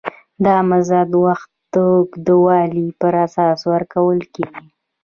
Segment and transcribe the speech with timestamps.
[0.45, 4.65] دا مزد د وخت د اوږدوالي پر اساس ورکول کېږي